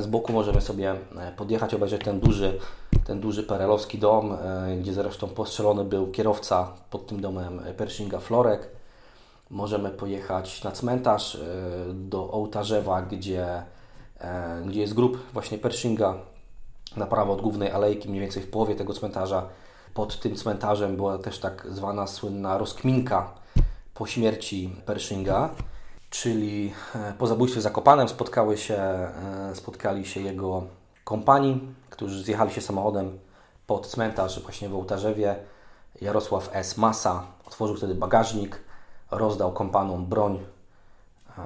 [0.00, 0.94] z boku możemy sobie
[1.36, 2.58] podjechać, obejrzeć ten duży,
[3.04, 4.36] ten duży perelowski dom,
[4.80, 8.68] gdzie zresztą postrzelony był kierowca pod tym domem Pershinga Florek.
[9.50, 11.38] Możemy pojechać na cmentarz e,
[11.94, 13.62] do Ołtarzewa, gdzie,
[14.20, 16.14] e, gdzie jest grób właśnie Pershinga
[16.96, 19.46] na prawo od głównej alejki, mniej więcej w połowie tego cmentarza.
[19.94, 23.41] Pod tym cmentarzem była też tak zwana słynna rozkminka
[23.94, 25.50] po śmierci Pershinga,
[26.10, 29.08] czyli e, po zabójstwie Zakopanem spotkały się,
[29.54, 30.62] spotkali się jego
[31.04, 33.18] kompani, którzy zjechali się samochodem
[33.66, 35.36] pod cmentarz właśnie w Ołtarzewie.
[36.00, 36.76] Jarosław S.
[36.76, 38.60] Masa otworzył wtedy bagażnik,
[39.10, 40.38] rozdał kompanom broń,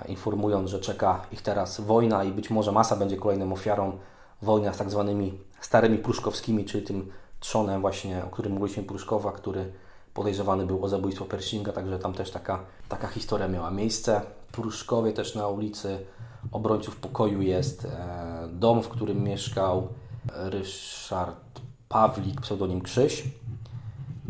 [0.08, 3.98] informując, że czeka ich teraz wojna i być może masa będzie kolejną ofiarą
[4.42, 9.72] wojny z tak zwanymi starymi pruszkowskimi, czyli tym trzonem właśnie, o którym mówiliśmy Pruszkowa, który
[10.16, 14.20] podejrzewany był o zabójstwo Pershinga, także tam też taka, taka historia miała miejsce.
[14.48, 15.98] W Pruszkowie też na ulicy
[16.52, 19.88] Obrońców Pokoju jest e, dom, w którym mieszkał
[20.34, 23.24] Ryszard Pawlik, pseudonim Krzyś,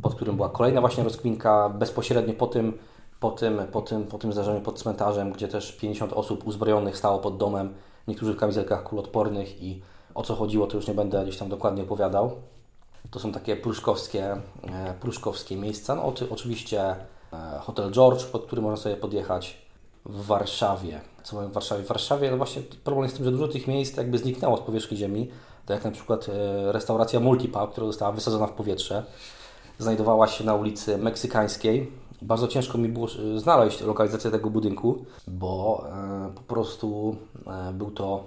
[0.02, 2.78] pod którym była kolejna właśnie rozkwinka bezpośrednio po tym
[3.20, 7.18] po tym, po tym, po tym zdarzeniu pod cmentarzem, gdzie też 50 osób uzbrojonych stało
[7.18, 7.74] pod domem,
[8.08, 9.82] niektórzy w kamizelkach kulotpornych i
[10.14, 12.30] o co chodziło, to już nie będę gdzieś tam dokładnie opowiadał.
[13.10, 15.94] To są takie pruszkowskie, e, pruszkowskie miejsca.
[15.94, 16.96] No, oczywiście
[17.32, 19.66] e, Hotel George, pod który można sobie podjechać
[20.04, 21.00] w Warszawie.
[21.22, 21.82] Co mamy w Warszawie?
[21.82, 24.60] W Warszawie no właśnie problem jest z tym, że dużo tych miejsc jakby zniknęło z
[24.60, 25.30] powierzchni ziemi.
[25.66, 29.04] Tak jak na przykład e, restauracja Multipub, która została wysadzona w powietrze.
[29.78, 31.92] Znajdowała się na ulicy Meksykańskiej,
[32.22, 35.84] bardzo ciężko mi było znaleźć lokalizację tego budynku, bo
[36.34, 37.16] po prostu
[37.72, 38.24] był to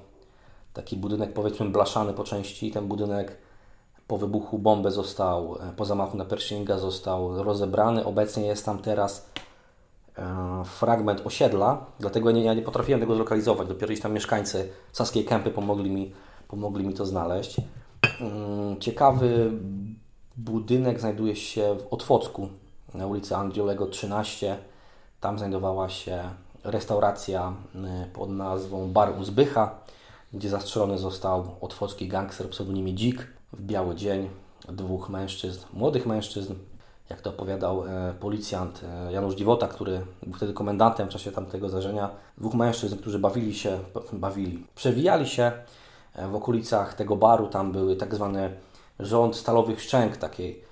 [0.73, 2.71] taki budynek powiedzmy blaszany po części.
[2.71, 3.37] Ten budynek
[4.09, 8.05] po wybuchu bomby został, po zamachu na Pershinga został rozebrany.
[8.05, 9.29] Obecnie jest tam teraz
[10.65, 13.67] fragment osiedla, dlatego ja nie potrafiłem tego zlokalizować.
[13.67, 16.13] Dopiero gdzieś tam mieszkańcy Saskiej Kępy pomogli mi,
[16.47, 17.57] pomogli mi to znaleźć.
[18.21, 19.51] Mm, ciekawy
[20.37, 22.47] budynek znajduje się w Otwocku,
[22.93, 24.57] na ulicy Angiolego 13.
[25.21, 26.23] Tam znajdowała się
[26.63, 27.53] restauracja
[28.13, 29.75] pod nazwą Bar Uzbycha,
[30.33, 34.29] gdzie zastrzelony został otwocki gangster pseudonimie Dzik w biały dzień
[34.67, 36.53] dwóch mężczyzn, młodych mężczyzn,
[37.09, 41.69] jak to opowiadał e, policjant e, Janusz Dziwota, który był wtedy komendantem w czasie tamtego
[41.69, 43.79] zdarzenia, dwóch mężczyzn, którzy bawili się,
[44.13, 45.51] bawili, przewijali się
[46.31, 48.49] w okolicach tego baru tam były tak zwane
[48.99, 50.69] rząd stalowych szczęk takiej.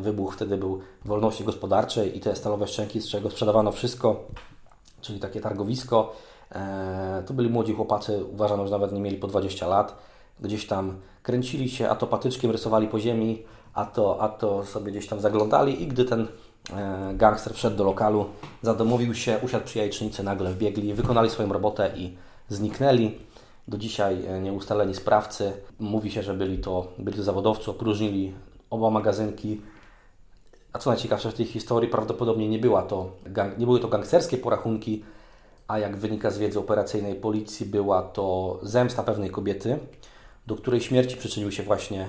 [0.00, 4.24] Wybuch wtedy był wolności gospodarczej i te stalowe szczęki, z czego sprzedawano wszystko,
[5.00, 6.12] czyli takie targowisko.
[7.26, 9.98] To byli młodzi chłopacy, uważano, że nawet nie mieli po 20 lat.
[10.40, 13.42] Gdzieś tam kręcili się, a to patyczkiem rysowali po ziemi,
[13.74, 16.28] a to, a to sobie gdzieś tam zaglądali i gdy ten
[16.72, 18.26] e, gangster wszedł do lokalu,
[18.62, 22.16] zadomowił się, usiadł przy jajecznicy, nagle wbiegli, wykonali swoją robotę i
[22.48, 23.18] zniknęli.
[23.68, 25.52] Do dzisiaj e, nieustaleni sprawcy.
[25.78, 28.34] Mówi się, że byli to, byli to zawodowcy, opróżnili
[28.70, 29.60] oba magazynki.
[30.72, 33.10] A co najciekawsze w tej historii, prawdopodobnie nie, była to,
[33.58, 35.04] nie były to gangsterskie porachunki,
[35.68, 39.78] a jak wynika z wiedzy operacyjnej policji, była to zemsta pewnej kobiety,
[40.46, 42.08] do której śmierci przyczynił się właśnie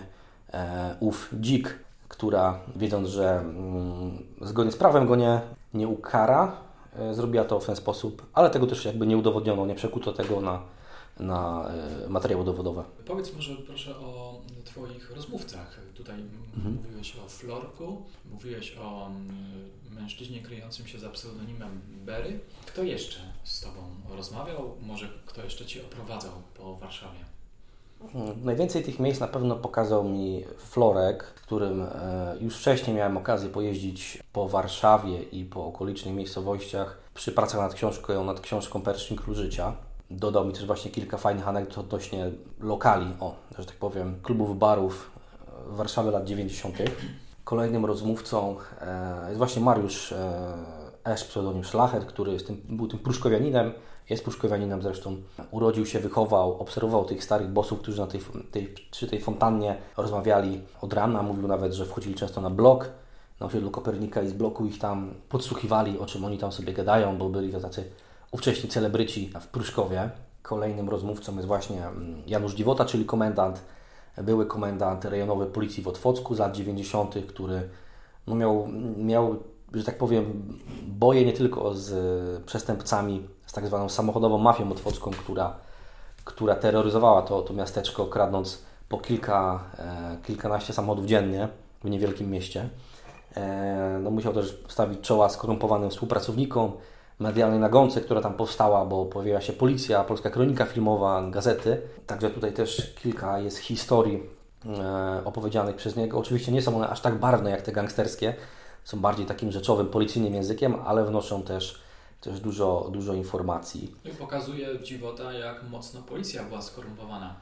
[0.53, 5.41] e, ów dzik, która wiedząc, że mm, zgodnie z prawem go nie,
[5.73, 6.57] nie ukara,
[6.95, 10.41] e, zrobiła to w ten sposób, ale tego też jakby nie udowodniono, nie przekuto tego
[10.41, 10.61] na,
[11.19, 11.71] na
[12.05, 12.83] e, materiały dowodowe.
[13.05, 15.79] Powiedz może proszę o Twoich rozmówcach.
[15.93, 16.15] Tutaj
[16.55, 16.75] mhm.
[16.75, 19.11] mówiłeś o Florku, mówiłeś o
[19.91, 22.39] mężczyźnie kryjącym się za pseudonimem Berry.
[22.65, 24.75] Kto jeszcze z Tobą rozmawiał?
[24.81, 27.32] Może kto jeszcze Ci oprowadzał po Warszawie?
[28.43, 33.49] Najwięcej tych miejsc na pewno pokazał mi Florek, w którym e, już wcześniej miałem okazję
[33.49, 39.35] pojeździć po Warszawie i po okolicznych miejscowościach przy pracach nad książką, nad książką Perszyn Król
[39.35, 39.73] Życia.
[40.11, 45.11] Dodał mi też właśnie kilka fajnych anegdot odnośnie lokali, o, że tak powiem, klubów, barów
[45.67, 46.77] w Warszawie lat 90.
[47.43, 53.73] Kolejnym rozmówcą e, jest właśnie Mariusz e, Esz, pseudonim Szlachet, który tym, był tym pruszkowianinem,
[54.09, 55.17] jest pruszkowianinem zresztą.
[55.51, 60.61] Urodził się, wychował, obserwował tych starych bossów, którzy na tej, tej, przy tej fontannie rozmawiali
[60.81, 61.23] od rana.
[61.23, 62.89] Mówił nawet, że wchodzili często na blok,
[63.39, 67.17] na osiedlu Kopernika i z bloku ich tam podsłuchiwali, o czym oni tam sobie gadają,
[67.17, 67.83] bo byli to tacy
[68.31, 70.09] ówcześni celebryci w Pruszkowie.
[70.41, 73.61] Kolejnym rozmówcą jest właśnie mm, Janusz Dziwota, czyli komendant,
[74.17, 77.69] były komendant rejonowy policji w Otwocku z lat 90., który
[78.27, 79.35] no miał, miał,
[79.73, 80.43] że tak powiem,
[80.87, 85.55] boje nie tylko z przestępcami, tak zwaną samochodową mafią otwocką, która,
[86.23, 91.47] która terroryzowała to, to miasteczko, kradnąc po kilka, e, kilkanaście samochodów dziennie
[91.83, 92.69] w niewielkim mieście.
[93.37, 96.71] E, no, musiał też stawić czoła skorumpowanym współpracownikom,
[97.19, 101.81] medialnej nagonce, która tam powstała, bo pojawiła się policja, polska kronika filmowa, gazety.
[102.07, 104.23] Także tutaj też kilka jest historii
[104.65, 106.19] e, opowiedzianych przez niego.
[106.19, 108.33] Oczywiście nie są one aż tak barwne jak te gangsterskie,
[108.83, 111.82] są bardziej takim rzeczowym, policyjnym językiem, ale wnoszą też,
[112.23, 113.95] też dużo, dużo informacji.
[114.05, 117.35] I pokazuje dziwota, jak mocno policja była skorumpowana.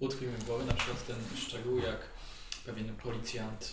[0.00, 1.98] Utkwił mi w głowie na przykład ten szczegół, jak
[2.66, 3.72] pewien policjant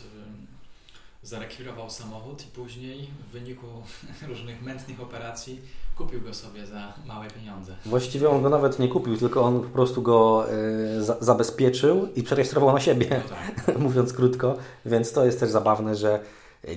[1.24, 3.68] zarekwirował samochód i później w wyniku
[4.30, 5.62] różnych mętnych operacji
[5.98, 7.76] kupił go sobie za małe pieniądze.
[7.86, 10.46] Właściwie on go nawet nie kupił, tylko on po prostu go
[10.98, 13.78] y, za, zabezpieczył i przerejestrował na siebie, no tak.
[13.88, 14.56] mówiąc krótko.
[14.86, 16.20] Więc to jest też zabawne, że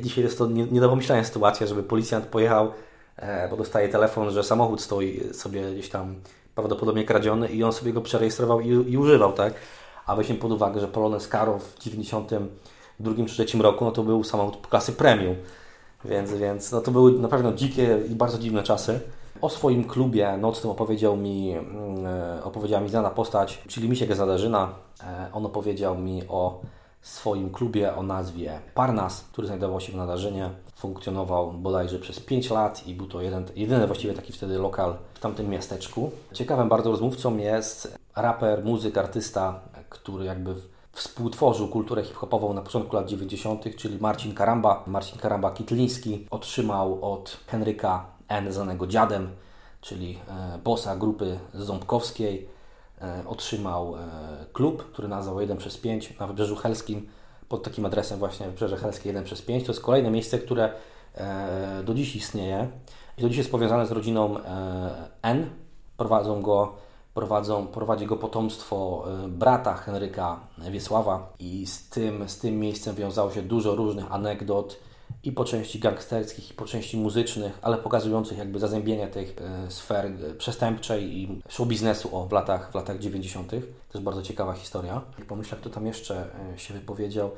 [0.00, 2.72] dzisiaj jest to nie, nie do pomyślenia sytuacja, żeby policjant pojechał,
[3.50, 6.14] bo dostaje telefon, że samochód stoi sobie gdzieś tam
[6.54, 9.54] prawdopodobnie kradziony i on sobie go przerejestrował i, i używał, tak?
[10.06, 12.30] A weźmy pod uwagę, że Polones Caro w 90
[13.00, 15.36] drugim czy trzecim roku, no to był samochód klasy premium.
[16.04, 19.00] Więc, więc no to były na pewno dzikie i bardzo dziwne czasy.
[19.40, 24.68] O swoim klubie nocnym opowiedział mi, mm, e, opowiedziała mi znana postać, czyli Misiek Zadarzyna.
[25.02, 26.60] E, on opowiedział mi o
[27.00, 30.50] swoim klubie o nazwie Parnas, który znajdował się w Nadarzynie.
[30.76, 35.20] Funkcjonował bodajże przez 5 lat i był to jeden, jedyny właściwie taki wtedy lokal w
[35.20, 36.10] tamtym miasteczku.
[36.32, 40.54] Ciekawym bardzo rozmówcą jest raper, muzyk, artysta, który jakby
[40.92, 44.84] współtworzył kulturę hip-hopową na początku lat 90., czyli Marcin Karamba.
[44.86, 48.52] Marcin Karamba Kitliński otrzymał od Henryka N.
[48.52, 49.30] znanego dziadem,
[49.80, 52.48] czyli e, bossa grupy ząbkowskiej.
[53.02, 54.00] E, otrzymał e,
[54.52, 57.08] klub, który nazwał 1 przez 5 na Wybrzeżu Helskim
[57.48, 59.64] pod takim adresem właśnie Wybrzeże Helskie 1 przez 5.
[59.64, 60.72] To jest kolejne miejsce, które
[61.84, 62.68] do dziś istnieje
[63.18, 64.36] i do dziś jest powiązane z rodziną
[65.22, 65.50] N.
[65.96, 66.72] Prowadzą go
[67.16, 73.30] prowadzą, prowadzi go potomstwo e, brata Henryka Wiesława i z tym, z tym miejscem wiązało
[73.30, 74.78] się dużo różnych anegdot
[75.26, 80.06] i po części gangsterskich, i po części muzycznych, ale pokazujących jakby zazębienie tych e, sfer
[80.06, 83.50] e, przestępczej i show biznesu o, w, latach, w latach 90.
[83.50, 83.56] To
[83.94, 85.00] jest bardzo ciekawa historia.
[85.28, 87.30] Pomyślę, kto tam jeszcze się wypowiedział.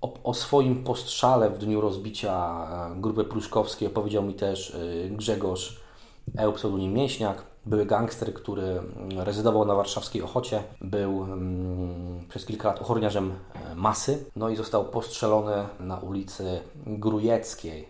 [0.00, 4.76] O, o, swoim postrzale w dniu rozbicia grupy pruszkowskiej opowiedział mi też
[5.10, 5.80] Grzegorz
[6.54, 8.80] pseudonim Mięśniak były gangster, który
[9.16, 14.84] rezydował na warszawskiej Ochocie, był mm, przez kilka lat ochroniarzem e, masy, no i został
[14.84, 17.88] postrzelony na ulicy Grujeckiej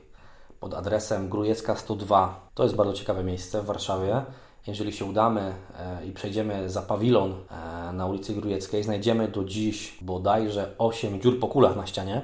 [0.61, 2.51] pod adresem Grujecka 102.
[2.55, 4.23] To jest bardzo ciekawe miejsce w Warszawie.
[4.67, 9.99] jeżeli się udamy e, i przejdziemy za pawilon e, na ulicy Grujeckiej, znajdziemy do dziś
[10.01, 12.23] bodajże 8 dziur po kulach na ścianie,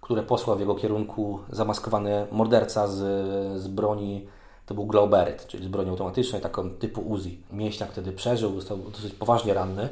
[0.00, 2.96] które posłał w jego kierunku zamaskowany morderca z,
[3.60, 4.26] z broni,
[4.66, 7.40] to był Glauberyt, czyli z broni automatycznej, taką typu Uzi.
[7.52, 9.88] Mięśniak wtedy przeżył, został dosyć poważnie ranny.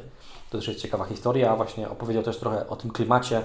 [0.49, 3.41] To też jest ciekawa historia, a właśnie opowiedział też trochę o tym klimacie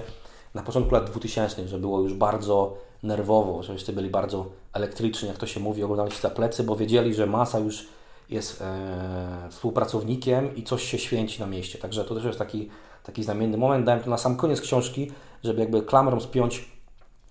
[0.53, 5.37] na początku lat 2000, że było już bardzo nerwowo, że wszyscy byli bardzo elektryczni, jak
[5.37, 7.87] to się mówi, oglądali się za plecy, bo wiedzieli, że masa już
[8.29, 11.79] jest e, współpracownikiem i coś się święci na mieście.
[11.79, 12.69] Także to też jest taki,
[13.03, 13.85] taki znamienny moment.
[13.85, 15.11] Dałem to na sam koniec książki,
[15.43, 16.78] żeby jakby klamrą spiąć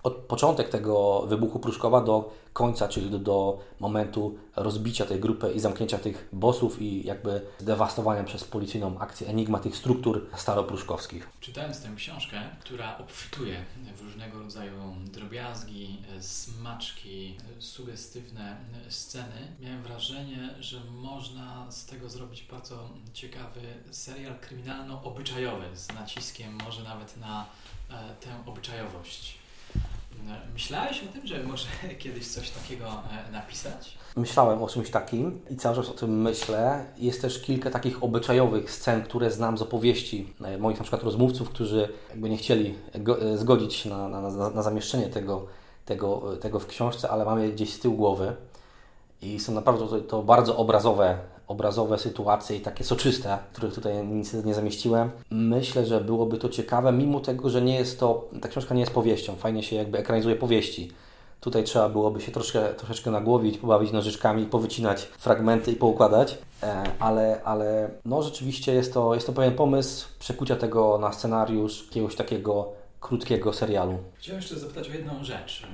[0.03, 5.61] od początek tego wybuchu Pruszkowa do końca, czyli do, do, momentu rozbicia tej grupy i
[5.61, 11.29] zamknięcia tych bossów i jakby zdewastowania przez policyjną akcję Enigma tych struktur staropruszkowskich.
[11.41, 13.65] Czytając tę książkę, która obfituje
[13.97, 14.73] w różnego rodzaju
[15.05, 18.57] drobiazgi, smaczki, sugestywne
[18.89, 26.83] sceny, miałem wrażenie, że można z tego zrobić bardzo ciekawy serial kryminalno-obyczajowy z naciskiem może
[26.83, 27.47] nawet na
[27.91, 29.38] e, tę obyczajowość.
[30.53, 31.67] Myślałeś o tym, że może
[31.99, 33.99] kiedyś coś takiego e, napisać?
[34.17, 36.85] Myślałem o czymś takim i cały czas o tym myślę.
[36.97, 41.49] Jest też kilka takich obyczajowych scen, które znam z opowieści e, moich na przykład rozmówców,
[41.49, 42.75] którzy jakby nie chcieli
[43.33, 45.47] e, zgodzić się na, na, na, na zamieszczenie tego,
[45.85, 48.37] tego, tego w książce, ale mamy gdzieś z tyłu głowy.
[49.23, 51.19] I są naprawdę to, to bardzo obrazowe
[51.49, 55.11] obrazowe sytuacje i takie soczyste, których tutaj nic nie zamieściłem.
[55.31, 58.93] Myślę, że byłoby to ciekawe, mimo tego, że nie jest to, ta książka nie jest
[58.93, 60.93] powieścią, fajnie się jakby ekranizuje powieści.
[61.41, 67.43] Tutaj trzeba byłoby się troszkę, troszeczkę nagłowić, pobawić nożyczkami, powycinać fragmenty i poukładać, e, ale,
[67.45, 72.69] ale no rzeczywiście jest to, jest to pewien pomysł przekucia tego na scenariusz jakiegoś takiego
[73.01, 73.99] krótkiego serialu.
[74.15, 75.67] Chciałem jeszcze zapytać o jedną rzecz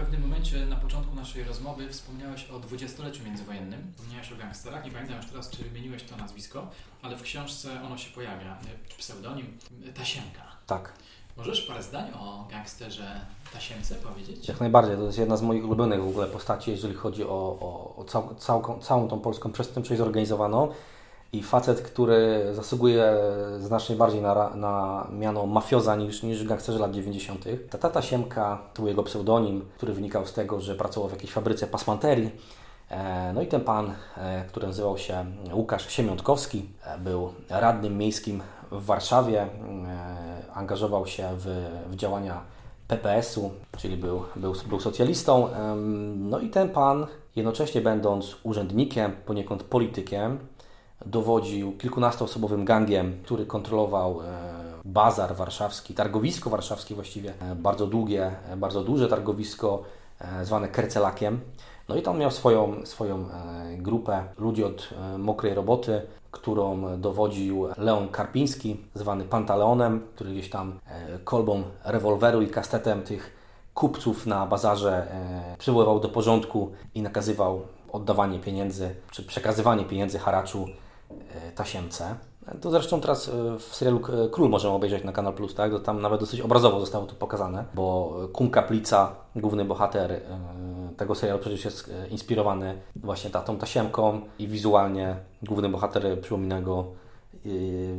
[0.00, 3.92] pewnym momencie na początku naszej rozmowy wspomniałeś o dwudziestoleciu międzywojennym.
[3.96, 4.84] Wspomniałeś o gangsterach.
[4.84, 6.68] Nie pamiętam już teraz, czy wymieniłeś to nazwisko,
[7.02, 8.58] ale w książce ono się pojawia.
[8.88, 9.58] Czy pseudonim
[9.94, 10.42] Tasiemka.
[10.66, 10.92] Tak.
[11.36, 13.20] Możesz parę zdań o gangsterze
[13.52, 14.48] Tasiemce powiedzieć?
[14.48, 14.96] Jak najbardziej.
[14.96, 18.34] To jest jedna z moich ulubionych w ogóle postaci, jeżeli chodzi o, o, o cał,
[18.34, 20.72] całą, całą tą polską przestępczość zorganizowaną
[21.32, 23.16] i facet, który zasługuje
[23.58, 27.44] znacznie bardziej na, na miano mafioza niż, niż gangsterzy lat 90.
[27.70, 31.32] Ta Tata Siemka to był jego pseudonim, który wynikał z tego, że pracował w jakiejś
[31.32, 32.30] fabryce pasmanterii.
[32.90, 38.42] E, no i ten pan, e, który nazywał się Łukasz Siemiątkowski, e, był radnym miejskim
[38.72, 39.46] w Warszawie,
[40.54, 41.46] angażował się w,
[41.90, 42.40] w działania
[42.88, 45.48] PPS-u, czyli był, był, był socjalistą.
[46.16, 50.38] No i ten pan, jednocześnie będąc urzędnikiem, poniekąd politykiem,
[51.06, 54.24] dowodził kilkunastoosobowym gangiem, który kontrolował e,
[54.84, 59.82] bazar warszawski, targowisko warszawskie właściwie, e, bardzo długie, e, bardzo duże targowisko
[60.42, 61.40] zwane Kercelakiem.
[61.88, 63.24] No i tam miał swoją, swoją
[63.78, 70.78] grupę ludzi od mokrej roboty, którą dowodził Leon Karpiński, zwany Pantaleonem, który gdzieś tam
[71.24, 73.36] kolbą rewolweru i kastetem tych
[73.74, 75.06] kupców na bazarze
[75.58, 77.60] przywoływał do porządku i nakazywał
[77.92, 80.68] oddawanie pieniędzy, czy przekazywanie pieniędzy haraczu
[81.54, 82.16] tasiemce.
[82.60, 85.70] To zresztą teraz e, w serialu Król możemy obejrzeć na Kanal Plus, tak?
[85.70, 90.20] To tam nawet dosyć obrazowo zostało to pokazane, bo Kum Kaplica, główny bohater e,
[90.96, 96.84] tego serialu przecież jest inspirowany właśnie tatą tasiemką i wizualnie główny bohater przypomina go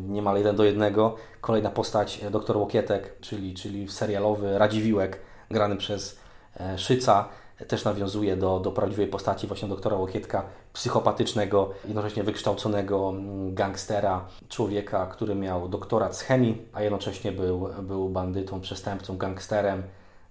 [0.07, 1.15] niemal jeden do jednego.
[1.41, 5.19] Kolejna postać doktor Łokietek, czyli, czyli serialowy Radziwiłek,
[5.49, 6.19] grany przez
[6.77, 7.29] Szyca,
[7.67, 10.43] też nawiązuje do, do prawdziwej postaci właśnie doktora Łokietka,
[10.73, 18.09] psychopatycznego, jednocześnie wykształconego mm, gangstera, człowieka, który miał doktorat z chemii, a jednocześnie był, był
[18.09, 19.83] bandytą, przestępcą, gangsterem,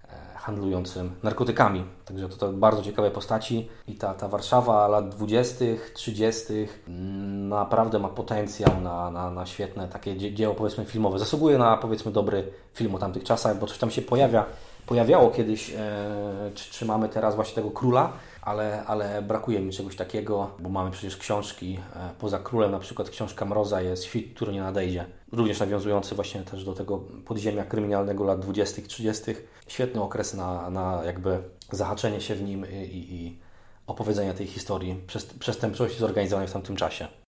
[0.03, 1.85] e, handlującym narkotykami.
[2.05, 6.53] Także to, to bardzo ciekawe postaci i ta, ta Warszawa lat 20., 30.
[6.87, 11.19] Mm, naprawdę ma potencjał na, na, na świetne takie dzieło powiedzmy filmowe.
[11.19, 14.45] Zasługuje na powiedzmy dobry film o tamtych czasach, bo coś tam się pojawia
[14.91, 19.95] pojawiało kiedyś, e, czy, czy mamy teraz właśnie tego króla, ale, ale brakuje mi czegoś
[19.95, 21.79] takiego, bo mamy przecież książki.
[21.95, 25.05] E, poza królem, na przykład książka Mroza jest Świt, który nie nadejdzie.
[25.31, 29.23] Również nawiązujący właśnie też do tego podziemia kryminalnego lat 20., 30.
[29.67, 31.37] Świetny okres na, na jakby
[31.71, 33.39] zahaczenie się w nim i, i
[33.87, 34.95] opowiedzenie tej historii
[35.39, 37.20] przestępczości zorganizowanej w tamtym czasie.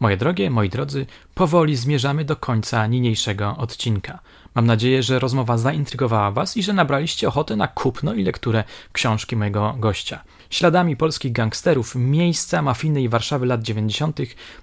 [0.00, 4.18] Moje drogie, moi drodzy, powoli zmierzamy do końca niniejszego odcinka.
[4.54, 9.36] Mam nadzieję, że rozmowa zaintrygowała Was i że nabraliście ochoty na kupno i lekturę książki
[9.36, 10.22] mojego gościa.
[10.50, 14.20] Śladami polskich gangsterów Miejsca mafijnej Warszawy lat 90.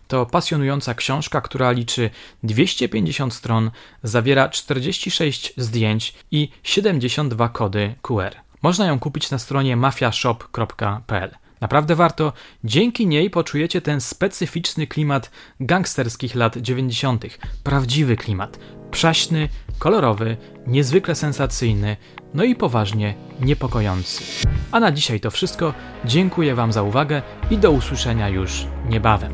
[0.07, 2.09] to pasjonująca książka, która liczy
[2.43, 3.71] 250 stron,
[4.03, 8.35] zawiera 46 zdjęć i 72 kody QR.
[8.61, 11.46] Można ją kupić na stronie mafiashop.pl.
[11.61, 12.33] Naprawdę warto,
[12.63, 17.25] dzięki niej poczujecie ten specyficzny klimat gangsterskich lat 90.
[17.63, 18.59] Prawdziwy klimat.
[18.91, 19.49] Przaśny,
[19.79, 20.37] kolorowy,
[20.67, 21.97] niezwykle sensacyjny,
[22.33, 24.23] no i poważnie niepokojący.
[24.71, 25.73] A na dzisiaj to wszystko.
[26.05, 29.33] Dziękuję Wam za uwagę i do usłyszenia już niebawem.